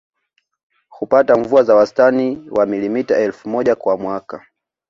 [0.89, 4.45] Hupata mvua za wastani wa milimita elfu moja kwa mwaka